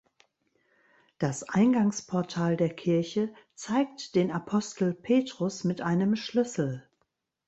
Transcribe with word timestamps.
Das 1.19 1.47
Eingangsportal 1.47 2.57
der 2.57 2.73
Kirche 2.75 3.31
zeigt 3.53 4.15
den 4.15 4.31
Apostel 4.31 4.95
Petrus 4.95 5.63
mit 5.63 5.81
einem 5.81 6.15
Schlüssel. 6.15 6.89